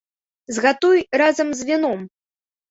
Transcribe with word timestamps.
Згатуй 0.55 1.03
разам 1.23 1.53
з 1.61 1.69
віном. 1.69 2.01